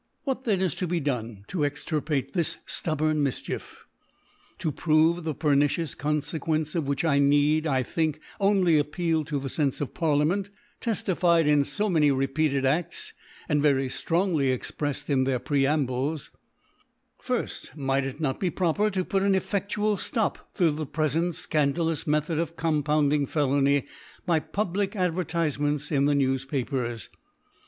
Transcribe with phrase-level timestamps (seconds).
[0.23, 3.81] What then is to be done, ro extirpate this flubborn Miichief?
[4.57, 9.37] to prove the pernicioas Confequence of which, I need, I thinks on ly appeal to
[9.39, 10.49] the Senfe of Parliament,
[10.81, 13.11] tefti* bed in fo many repeated jft^s,
[13.47, 16.31] and very ftrongly expreffcrd in their Preambles,
[17.23, 22.07] Firft, Might it not be proper to put an efl^uai Stop to the prefeot fcandalous
[22.07, 23.85] Me tliod of compounding Felony,
[24.25, 27.09] by public Advertifements in the News Papers